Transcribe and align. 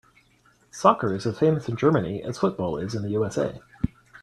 Soccer 0.71 1.13
is 1.13 1.27
as 1.27 1.37
famous 1.37 1.69
in 1.69 1.75
Germany 1.77 2.23
as 2.23 2.39
football 2.39 2.75
is 2.79 2.95
in 2.95 3.03
the 3.03 3.11
USA. 3.11 3.61